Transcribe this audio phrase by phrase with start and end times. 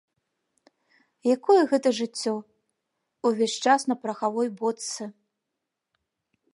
[1.35, 2.33] Якое гэта жыццё,
[3.31, 5.03] увесь час на парахавой бочцы!